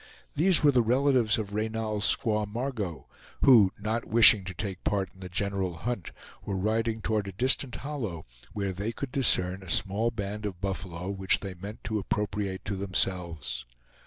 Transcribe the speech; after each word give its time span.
These 0.33 0.63
were 0.63 0.71
the 0.71 0.81
relatives 0.81 1.37
of 1.37 1.53
Reynal's 1.53 2.05
squaw 2.15 2.47
Margot, 2.47 3.05
who, 3.41 3.71
not 3.77 4.03
wishing 4.05 4.43
to 4.45 4.53
take 4.55 4.83
part 4.83 5.13
in 5.13 5.19
the 5.19 5.29
general 5.29 5.75
hunt, 5.75 6.11
were 6.43 6.57
riding 6.57 7.03
toward 7.03 7.27
a 7.27 7.31
distant 7.31 7.75
hollow, 7.75 8.25
where 8.51 8.71
they 8.71 8.93
could 8.93 9.11
discern 9.11 9.61
a 9.61 9.69
small 9.69 10.09
band 10.09 10.47
of 10.47 10.59
buffalo 10.59 11.11
which 11.11 11.41
they 11.41 11.53
meant 11.53 11.83
to 11.83 11.99
appropriate 11.99 12.65
to 12.65 12.75
themselves. 12.75 13.65